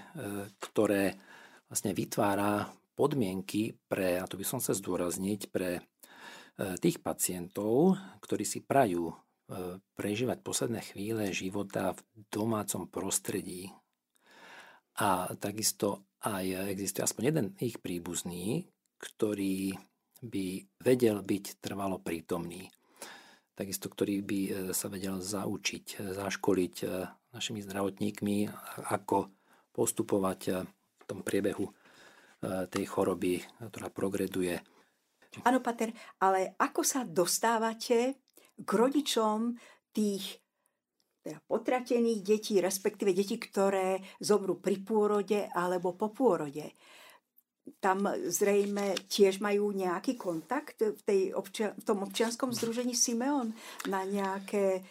[0.60, 1.16] ktoré
[1.64, 5.95] vlastne vytvára podmienky pre, a to by som sa zdôrazniť, pre E,
[6.56, 9.14] tých pacientov, ktorí si prajú e,
[9.92, 12.00] prežívať posledné chvíle života v
[12.32, 13.68] domácom prostredí.
[14.96, 18.64] A takisto aj existuje aspoň jeden ich príbuzný,
[18.96, 19.76] ktorý
[20.24, 22.72] by vedel byť trvalo prítomný.
[23.52, 24.40] takisto ktorý by
[24.72, 26.74] sa vedel zaučiť, zaškoliť
[27.36, 28.48] našimi zdravotníkmi,
[28.88, 29.28] ako
[29.76, 30.40] postupovať
[30.72, 31.68] v tom priebehu
[32.44, 34.60] tej choroby, ktorá progreduje.
[35.44, 38.24] Áno, Pater, ale ako sa dostávate
[38.56, 39.52] k rodičom
[39.92, 40.40] tých
[41.26, 46.70] teda potratených detí, respektíve detí, ktoré zomrú pri pôrode alebo po pôrode?
[47.82, 53.50] Tam zrejme tiež majú nejaký kontakt v, tej občia- v tom občianskom združení Simeon
[53.90, 54.86] na nejaké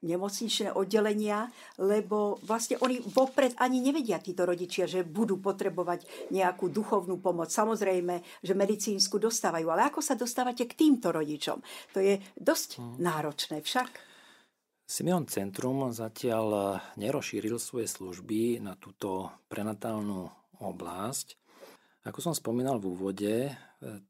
[0.00, 7.20] nemocničné oddelenia, lebo vlastne oni vopred ani nevedia títo rodičia, že budú potrebovať nejakú duchovnú
[7.20, 7.52] pomoc.
[7.52, 11.60] Samozrejme, že medicínsku dostávajú, ale ako sa dostávate k týmto rodičom?
[11.92, 12.96] To je dosť hmm.
[13.00, 14.10] náročné však.
[14.90, 20.26] Simeon Centrum zatiaľ nerozšíril svoje služby na túto prenatálnu
[20.58, 21.38] oblasť.
[22.10, 23.34] Ako som spomínal v úvode,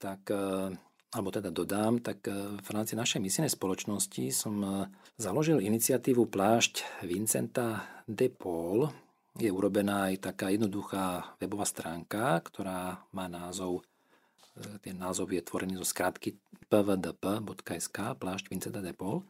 [0.00, 0.72] tak eh,
[1.11, 4.87] alebo teda dodám, tak e, v rámci našej misijnej spoločnosti som e,
[5.18, 8.87] založil iniciatívu Plášť Vincenta de Paul.
[9.35, 13.83] Je urobená aj taká jednoduchá webová stránka, ktorá má názov,
[14.55, 16.38] e, ten názov je tvorený zo skrátky
[16.70, 19.27] pvdp.sk, Plášť Vincenta de Paul.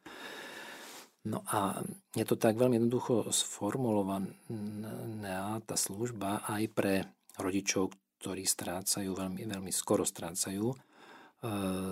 [1.24, 1.80] No a
[2.16, 7.04] je to tak veľmi jednoducho sformulovaná tá služba aj pre
[7.36, 10.76] rodičov, ktorí strácajú, veľmi, veľmi skoro strácajú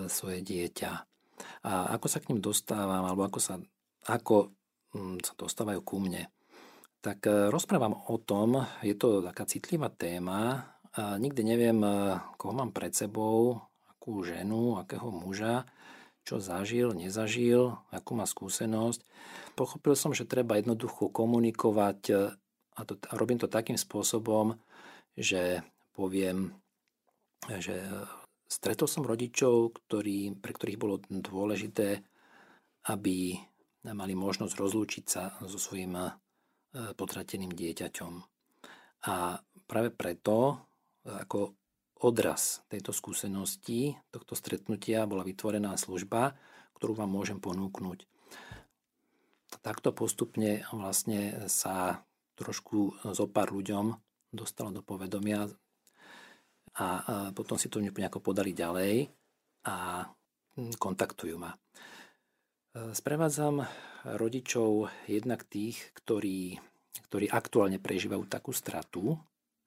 [0.07, 0.91] svoje dieťa.
[1.65, 3.55] A ako sa k ním dostávam, alebo ako sa,
[4.07, 4.53] ako
[4.95, 6.27] mm, sa dostávajú ku mne,
[6.99, 12.51] tak e, rozprávam o tom, je to taká citlivá téma, a nikdy neviem, e, koho
[12.51, 15.63] mám pred sebou, akú ženu, akého muža,
[16.27, 19.01] čo zažil, nezažil, akú má skúsenosť.
[19.55, 21.99] Pochopil som, že treba jednoducho komunikovať
[22.75, 24.59] a, to, a robím to takým spôsobom,
[25.17, 26.53] že poviem,
[27.49, 27.81] že
[28.49, 32.01] Stretol som rodičov, ktorí, pre ktorých bolo dôležité,
[32.89, 33.37] aby
[33.85, 36.09] mali možnosť rozlúčiť sa so svojím e,
[36.97, 38.13] potrateným dieťaťom.
[39.07, 40.65] A práve preto,
[41.05, 41.55] ako
[42.03, 46.35] odraz tejto skúsenosti, tohto stretnutia bola vytvorená služba,
[46.75, 48.07] ktorú vám môžem ponúknuť.
[49.59, 52.05] Takto postupne vlastne sa
[52.39, 53.97] trošku zo pár ľuďom
[54.31, 55.49] dostalo do povedomia
[56.79, 56.87] a
[57.35, 59.11] potom si to nejako podali ďalej
[59.67, 60.07] a
[60.55, 61.51] hm, kontaktujú ma.
[61.51, 61.57] E,
[62.95, 63.67] sprevádzam
[64.15, 66.55] rodičov jednak tých, ktorí,
[67.11, 69.19] ktorí aktuálne prežívajú takú stratu,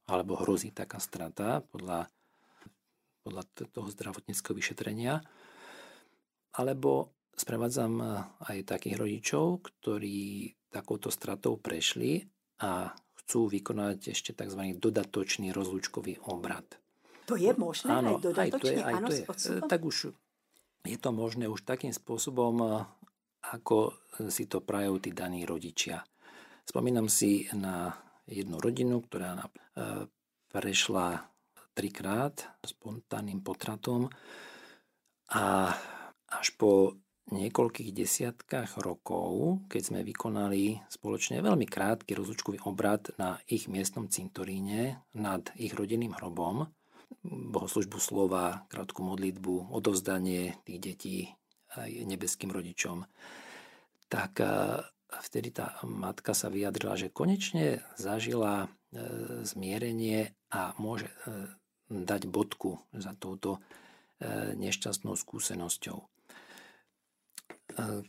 [0.09, 2.09] alebo hrozí taká strata podľa,
[3.23, 5.21] podľa toho zdravotníckého vyšetrenia,
[6.57, 8.01] alebo sprevádzam
[8.45, 12.25] aj takých rodičov, ktorí takouto stratou prešli
[12.61, 14.77] a chcú vykonať ešte tzv.
[14.77, 16.82] dodatočný rozlúčkový obrad.
[17.31, 18.43] To je možné áno, aj dodatočne?
[18.43, 19.61] Aj to je, aj áno, to je.
[19.69, 19.97] Tak už
[20.83, 22.71] je to možné už takým spôsobom, eh,
[23.55, 23.95] ako
[24.31, 26.03] si to prajú tí daní rodičia.
[26.63, 27.95] Spomínam si na
[28.27, 30.07] jednu rodinu, ktorá eh,
[30.51, 31.33] prešla
[31.73, 34.13] trikrát spontánnym potratom
[35.33, 35.73] a
[36.29, 37.01] až po
[37.33, 45.01] niekoľkých desiatkách rokov, keď sme vykonali spoločne veľmi krátky rozlučkový obrad na ich miestnom cintoríne
[45.17, 46.69] nad ich rodinným hrobom,
[47.25, 51.17] bohoslužbu slova, krátku modlitbu, odovzdanie tých detí
[51.73, 53.07] aj nebeským rodičom,
[54.13, 54.43] tak
[55.21, 58.69] vtedy tá matka sa vyjadrila, že konečne zažila e,
[59.45, 61.15] zmierenie a môže e,
[61.93, 66.09] dať bodku za touto e, nešťastnou skúsenosťou.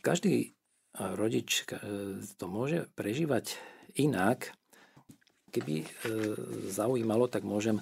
[0.03, 0.59] Každý
[0.99, 1.63] rodič
[2.35, 3.55] to môže prežívať
[3.95, 4.51] inak.
[5.55, 5.87] Keby
[6.67, 7.79] zaujímalo, tak môžem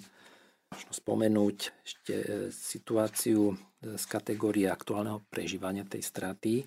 [0.71, 3.55] možno spomenúť ešte e, situáciu e,
[3.99, 6.63] z kategórie aktuálneho prežívania tej straty,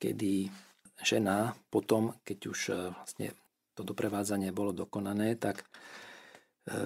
[0.00, 0.48] kedy
[1.04, 3.28] žena potom, keď už e, vlastne
[3.76, 5.64] to doprevádzanie bolo dokonané, tak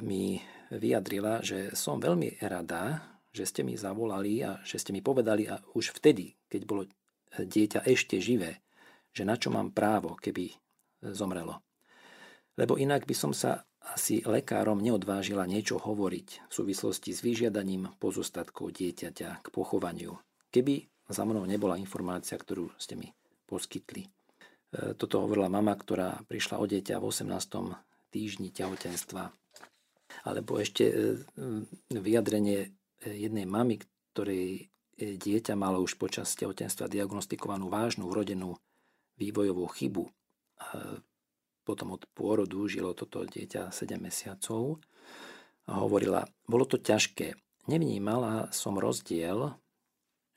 [0.06, 0.38] mi
[0.70, 3.02] vyjadrila, že som veľmi rada,
[3.34, 6.86] že ste mi zavolali a že ste mi povedali a už vtedy, keď bolo
[7.34, 8.62] dieťa ešte živé,
[9.10, 10.54] že na čo mám právo, keby
[11.10, 11.58] zomrelo.
[12.54, 18.74] Lebo inak by som sa asi lekárom neodvážila niečo hovoriť v súvislosti s vyžiadaním pozostatkov
[18.74, 20.18] dieťaťa k pochovaniu,
[20.50, 23.14] keby za mnou nebola informácia, ktorú ste mi
[23.46, 24.06] poskytli.
[24.06, 24.10] E,
[24.98, 28.10] toto hovorila mama, ktorá prišla o dieťa v 18.
[28.10, 29.30] týždni tehotenstva.
[30.26, 30.94] Alebo ešte e,
[31.94, 32.74] vyjadrenie
[33.06, 33.78] jednej mamy,
[34.10, 38.56] ktorej dieťa malo už počas tehotenstva diagnostikovanú vážnu vrodenú
[39.20, 40.12] vývojovú chybu e,
[41.66, 44.78] potom od pôrodu žilo toto dieťa 7 mesiacov
[45.66, 47.34] a hovorila, bolo to ťažké.
[47.66, 49.58] Nevnímala som rozdiel,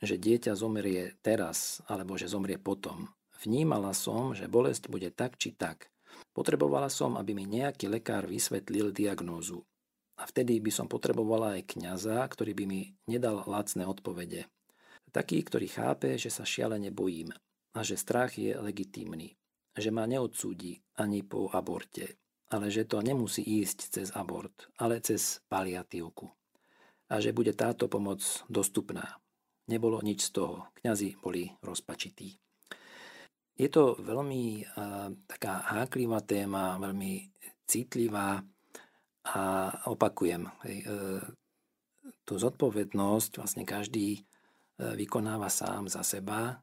[0.02, 3.14] že dieťa zomrie teraz alebo že zomrie potom.
[3.46, 5.94] Vnímala som, že bolesť bude tak či tak.
[6.34, 9.64] Potrebovala som, aby mi nejaký lekár vysvetlil diagnózu.
[10.20, 14.52] A vtedy by som potrebovala aj kňaza, ktorý by mi nedal lacné odpovede.
[15.16, 17.32] Taký, ktorý chápe, že sa šialene bojím
[17.72, 19.39] a že strach je legitímny.
[19.80, 22.20] Že ma neodsúdi ani po aborte,
[22.52, 26.28] ale že to nemusí ísť cez abort, ale cez paliatívku.
[27.10, 28.20] A že bude táto pomoc
[28.52, 29.24] dostupná.
[29.72, 30.56] Nebolo nič z toho.
[30.84, 32.36] Kňazi boli rozpačití.
[33.56, 37.32] Je to veľmi uh, taká háklivá téma, veľmi
[37.64, 38.44] citlivá,
[39.30, 40.96] a opakujem, hej, e,
[42.26, 44.22] tú zodpovednosť vlastne každý e,
[44.98, 46.58] vykonáva sám za seba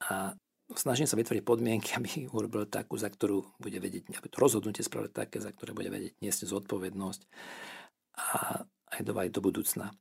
[0.00, 0.32] a
[0.76, 5.10] snažím sa vytvoriť podmienky, aby urobil takú, za ktorú bude vedieť, aby to rozhodnutie spravil
[5.10, 7.20] také, za ktoré bude vedieť niesť zodpovednosť
[8.20, 9.94] a aj do, aj do budúcna.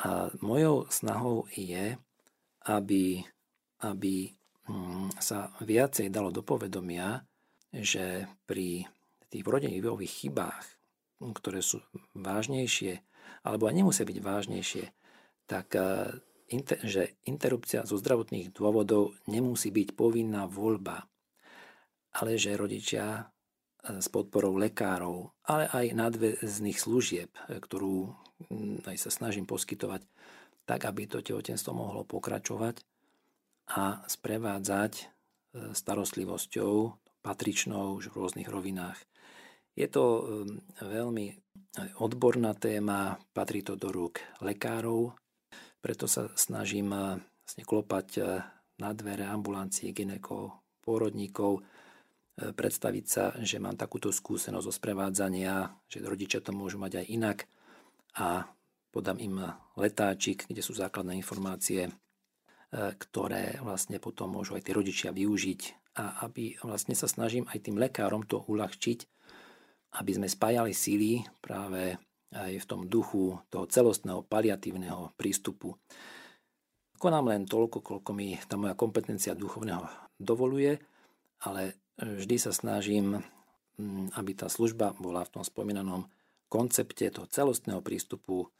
[0.00, 1.94] A mojou snahou je,
[2.66, 3.22] aby,
[3.84, 4.14] aby
[4.66, 7.22] hm, sa viacej dalo do povedomia,
[7.74, 8.86] že pri
[9.30, 10.74] tých vrodených chybách
[11.32, 11.80] ktoré sú
[12.12, 13.00] vážnejšie,
[13.46, 14.84] alebo aj nemusia byť vážnejšie,
[15.48, 15.72] tak
[16.54, 21.06] eh, že interrupcia zo zdravotných dôvodov nemusí byť povinná voľba,
[22.14, 28.12] ale že rodičia eh, s podporou lekárov, ale aj nadväzných služieb, eh, ktorú
[28.50, 30.04] hm, aj sa snažím poskytovať,
[30.64, 32.80] tak aby to tehotenstvo mohlo pokračovať
[33.76, 35.12] a sprevádzať
[35.54, 36.72] starostlivosťou
[37.24, 38.96] patričnou už v rôznych rovinách.
[39.76, 40.24] Je to
[40.82, 41.36] veľmi
[42.00, 45.16] odborná téma, patrí to do rúk lekárov,
[45.84, 48.40] preto sa snažím uh, vlastne klopať uh,
[48.80, 51.62] na dvere ambulancií, ginekov, pôrodníkov, uh,
[52.56, 57.38] predstaviť sa, že mám takúto skúsenosť zo sprevádzania, že rodičia to môžu mať aj inak.
[58.16, 58.48] A
[58.88, 59.44] podám im
[59.76, 61.90] letáčik, kde sú základné informácie,
[62.74, 65.60] ktoré vlastne potom môžu aj tí rodičia využiť.
[65.98, 68.98] A aby vlastne sa snažím aj tým lekárom to uľahčiť,
[69.98, 71.98] aby sme spájali síly práve
[72.34, 75.78] aj v tom duchu toho celostného paliatívneho prístupu.
[76.98, 79.86] Konám len toľko, koľko mi tá moja kompetencia duchovného
[80.18, 80.82] dovoluje,
[81.46, 83.22] ale vždy sa snažím,
[83.78, 86.10] mm, aby tá služba bola v tom spomínanom
[86.50, 88.50] koncepte toho celostného prístupu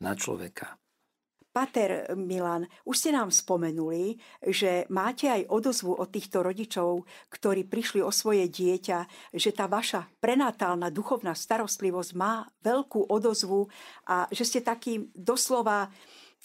[0.00, 0.76] na človeka.
[1.54, 8.02] Pater Milan, už ste nám spomenuli, že máte aj odozvu od týchto rodičov, ktorí prišli
[8.02, 13.70] o svoje dieťa, že tá vaša prenatálna duchovná starostlivosť má veľkú odozvu
[14.10, 15.94] a že ste takým doslova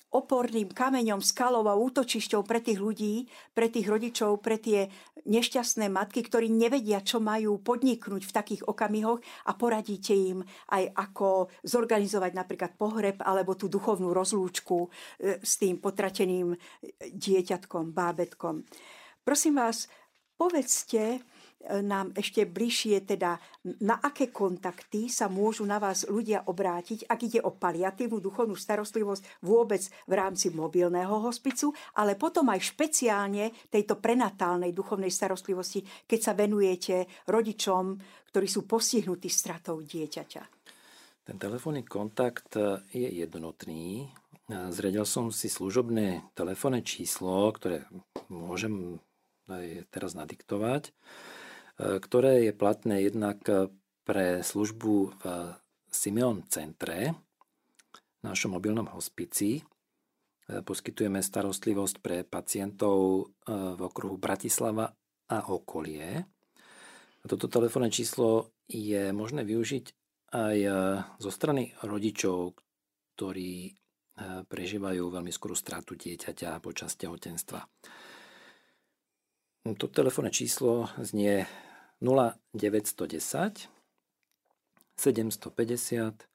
[0.09, 4.89] oporným kameňom, skalou a útočišťou pre tých ľudí, pre tých rodičov, pre tie
[5.29, 10.41] nešťastné matky, ktorí nevedia, čo majú podniknúť v takých okamihoch a poradíte im
[10.73, 14.89] aj ako zorganizovať napríklad pohreb alebo tú duchovnú rozlúčku e,
[15.45, 16.57] s tým potrateným
[17.13, 18.65] dieťatkom, bábetkom.
[19.21, 19.85] Prosím vás,
[20.33, 21.21] povedzte,
[21.59, 23.35] nám ešte bližšie, teda
[23.83, 29.43] na aké kontakty sa môžu na vás ľudia obrátiť, ak ide o paliatívnu duchovnú starostlivosť
[29.43, 36.31] vôbec v rámci mobilného hospicu, ale potom aj špeciálne tejto prenatálnej duchovnej starostlivosti, keď sa
[36.31, 37.99] venujete rodičom,
[38.31, 40.43] ktorí sú postihnutí stratou dieťaťa.
[41.27, 42.55] Ten telefónny kontakt
[42.89, 44.07] je jednotný.
[44.49, 47.85] Zredil som si služobné telefónne číslo, ktoré
[48.31, 48.97] môžem
[49.45, 50.95] aj teraz nadiktovať
[51.79, 53.39] ktoré je platné jednak
[54.03, 55.23] pre službu v
[55.89, 57.15] Simeon centre,
[58.19, 59.63] v našom mobilnom hospici.
[60.49, 64.89] Poskytujeme starostlivosť pre pacientov e, v okruhu Bratislava
[65.29, 66.25] a okolie.
[67.21, 69.85] Toto telefónne číslo je možné využiť
[70.33, 70.71] aj e,
[71.21, 72.57] zo strany rodičov,
[73.13, 73.71] ktorí e,
[74.41, 77.61] prežívajú veľmi skorú stratu dieťaťa počas tehotenstva.
[79.69, 81.45] To telefónne číslo znie
[82.01, 83.67] 0910
[84.95, 86.27] 750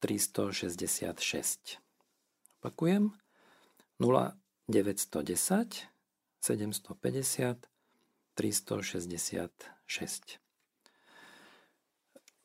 [0.00, 1.78] 366.
[2.60, 3.12] Opakujem.
[4.00, 5.86] 0910
[6.40, 7.68] 750
[8.34, 10.38] 366.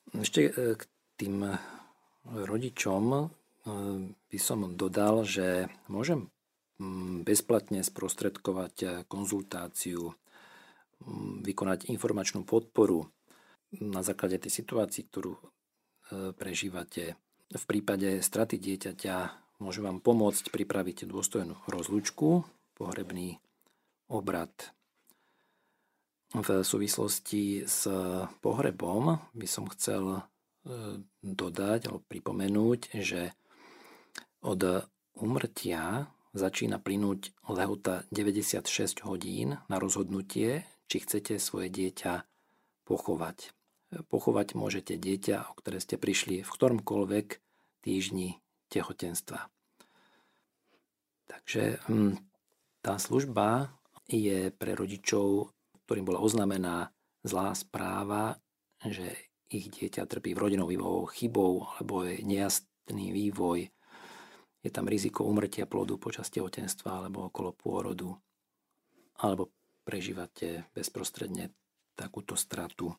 [0.09, 0.81] Ešte e, k
[1.17, 1.45] tým
[2.25, 3.21] rodičom e,
[4.29, 6.31] by som dodal, že môžem
[7.27, 10.15] bezplatne sprostredkovať e, konzultáciu
[11.43, 13.07] vykonať informačnú podporu
[13.79, 15.41] na základe tej situácii, ktorú e,
[16.35, 17.15] prežívate.
[17.49, 19.15] V prípade straty dieťaťa
[19.61, 22.45] môžu vám pomôcť pripraviť dôstojnú rozlučku,
[22.77, 23.37] pohrebný
[24.09, 24.51] obrad.
[26.29, 27.89] V súvislosti s
[28.41, 30.21] pohrebom by som chcel e,
[31.25, 33.33] dodať alebo pripomenúť, že
[34.45, 34.85] od
[35.17, 42.25] umrtia začína plynúť lehota 96 hodín na rozhodnutie, či chcete svoje dieťa
[42.89, 43.53] pochovať.
[44.09, 47.27] Pochovať môžete dieťa, o ktoré ste prišli v ktoromkoľvek
[47.85, 48.41] týždni
[48.73, 49.49] tehotenstva.
[51.29, 52.17] Takže hm,
[52.81, 53.69] tá služba
[54.09, 55.53] je pre rodičov,
[55.85, 56.89] ktorým bola oznamená
[57.21, 58.41] zlá správa,
[58.81, 59.13] že
[59.49, 63.69] ich dieťa trpí v rodinou vývojou chybou alebo je nejasný vývoj,
[64.59, 68.11] je tam riziko umrtia plodu počas tehotenstva alebo okolo pôrodu,
[69.23, 69.49] alebo
[69.89, 71.49] prežívate bezprostredne
[71.97, 72.93] takúto stratu.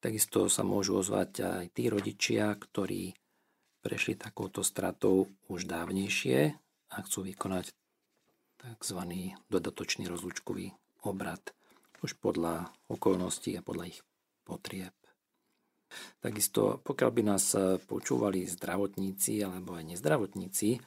[0.00, 3.12] Takisto sa môžu ozvať aj tí rodičia, ktorí
[3.84, 6.56] prešli takouto stratou už dávnejšie
[6.88, 7.76] a chcú vykonať
[8.56, 9.00] tzv.
[9.52, 10.72] dodatočný rozlučkový
[11.04, 11.52] obrad
[12.00, 14.00] už podľa okolností a podľa ich
[14.48, 14.96] potrieb.
[16.24, 17.52] Takisto, pokiaľ by nás
[17.84, 20.80] počúvali zdravotníci alebo aj nezdravotníci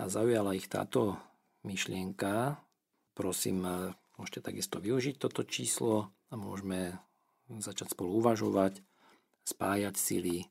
[0.00, 1.14] a zaujala ich táto
[1.62, 2.58] myšlienka,
[3.12, 3.62] prosím,
[4.20, 7.00] môžete takisto využiť toto číslo a môžeme
[7.48, 8.84] začať spolu uvažovať,
[9.48, 10.44] spájať sily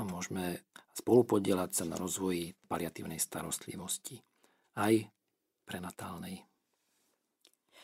[0.00, 0.64] a môžeme
[0.96, 4.16] spolupodielať sa na rozvoji paliatívnej starostlivosti,
[4.80, 5.12] aj
[5.68, 6.40] prenatálnej.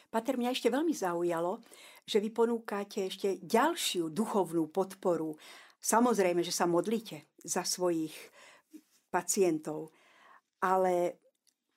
[0.09, 1.61] Pater, mňa ešte veľmi zaujalo,
[2.09, 5.37] že vy ponúkate ešte ďalšiu duchovnú podporu.
[5.81, 8.13] Samozrejme, že sa modlíte za svojich
[9.13, 9.93] pacientov,
[10.61, 11.22] ale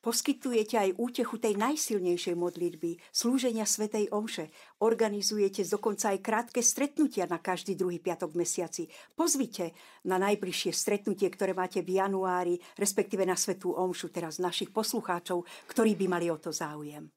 [0.05, 4.53] Poskytujete aj útechu tej najsilnejšej modlitby, slúženia Svetej Omše.
[4.85, 8.85] Organizujete dokonca aj krátke stretnutia na každý druhý piatok v mesiaci.
[9.17, 9.73] Pozvite
[10.05, 15.41] na najbližšie stretnutie, ktoré máte v januári, respektíve na Svetú Omšu, teraz našich poslucháčov,
[15.73, 17.09] ktorí by mali o to záujem.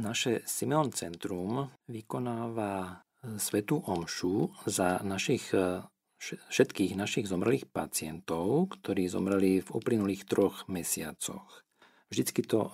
[0.00, 5.84] Naše Simeon Centrum vykonáva e, Svetú Omšu za našich e,
[6.32, 11.65] všetkých našich zomrelých pacientov, ktorí zomreli v uplynulých troch mesiacoch.
[12.06, 12.70] Vždycky to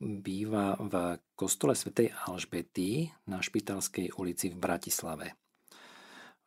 [0.00, 5.36] býva v kostole svätej Alžbety na Špitalskej ulici v Bratislave.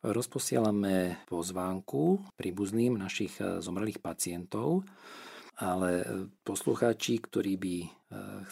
[0.04, 4.84] Rozposielame pozvánku príbuzným našich e, zomrelých pacientov,
[5.56, 6.04] ale e,
[6.44, 7.88] poslucháči, ktorí by e,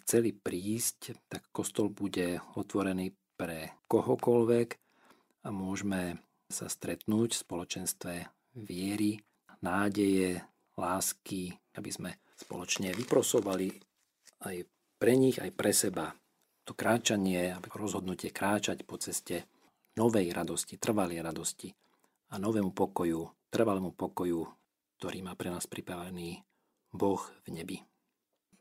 [0.00, 4.68] chceli prísť, tak kostol bude otvorený pre kohokoľvek
[5.44, 8.14] a môžeme sa stretnúť v spoločenstve
[8.56, 9.20] viery,
[9.60, 10.40] nádeje,
[10.80, 13.70] lásky, aby sme spoločne vyprosovali
[14.42, 14.56] aj
[14.98, 16.10] pre nich, aj pre seba
[16.62, 19.46] to kráčanie, rozhodnutie kráčať po ceste
[19.98, 21.70] novej radosti, trvalej radosti
[22.32, 24.40] a novému pokoju, trvalému pokoju,
[24.98, 26.38] ktorý má pre nás pripravený
[26.94, 27.76] Boh v nebi.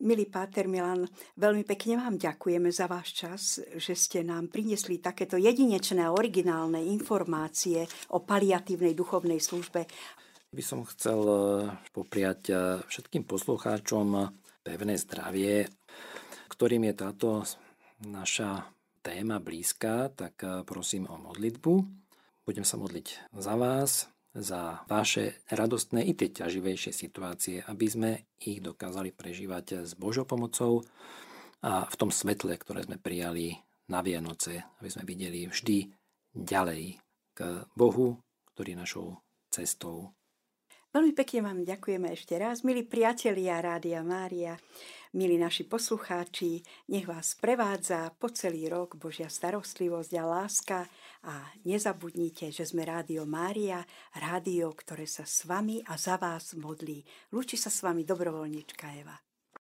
[0.02, 1.06] Milý Páter Milan,
[1.38, 3.42] veľmi pekne vám ďakujeme za váš čas,
[3.78, 9.86] že ste nám priniesli takéto jedinečné a originálne informácie o paliatívnej duchovnej službe
[10.52, 11.36] by som chcel e,
[11.96, 14.36] popriať e, všetkým poslucháčom
[14.68, 15.72] pevné zdravie,
[16.52, 17.30] ktorým je táto
[18.04, 18.68] naša
[19.00, 21.74] téma blízka, tak e, prosím o modlitbu.
[22.44, 28.12] Budem sa modliť za vás, za vaše radostné i tie ťaživejšie situácie, aby sme
[28.44, 30.84] ich dokázali prežívať s Božou pomocou
[31.64, 33.56] a v tom svetle, ktoré sme prijali
[33.88, 35.88] na Vianoce, aby sme videli vždy
[36.36, 37.00] ďalej
[37.32, 37.40] k
[37.72, 38.20] Bohu,
[38.52, 39.08] ktorý je našou
[39.48, 40.12] cestou
[40.92, 44.60] Veľmi pekne vám ďakujeme ešte raz, milí priatelia Rádia Mária,
[45.16, 46.60] milí naši poslucháči,
[46.92, 50.80] nech vás prevádza po celý rok Božia starostlivosť a láska
[51.32, 53.88] a nezabudnite, že sme Rádio Mária,
[54.20, 57.08] rádio, ktoré sa s vami a za vás modlí.
[57.32, 59.16] Lúči sa s vami dobrovoľnička Eva.